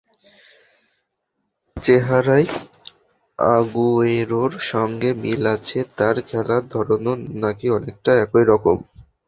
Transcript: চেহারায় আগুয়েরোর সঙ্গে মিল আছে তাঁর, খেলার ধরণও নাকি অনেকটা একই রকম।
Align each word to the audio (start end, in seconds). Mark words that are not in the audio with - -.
চেহারায় 1.77 2.47
আগুয়েরোর 3.39 4.51
সঙ্গে 4.71 5.09
মিল 5.21 5.43
আছে 5.55 5.79
তাঁর, 5.97 6.15
খেলার 6.29 6.63
ধরণও 6.73 7.13
নাকি 7.41 7.67
অনেকটা 7.77 8.11
একই 8.23 8.43
রকম। 8.51 8.77